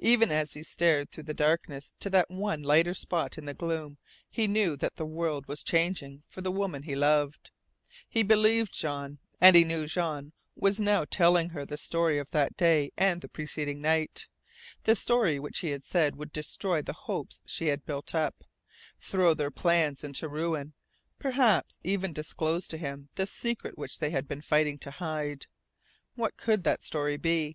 [0.00, 3.96] Even as he stared through the darkness to that one lighter spot in the gloom
[4.28, 7.52] he knew that the world was changing for the woman he loved.
[8.08, 12.56] He believed Jean, and he knew Jean was now telling her the story of that
[12.56, 14.26] day and the preceding night
[14.82, 18.42] the story which he had said would destroy the hopes she had built up,
[18.98, 20.74] throw their plans into ruin,
[21.20, 25.46] perhaps even disclose to him the secret which they had been fighting to hide.
[26.16, 27.54] What could that story be?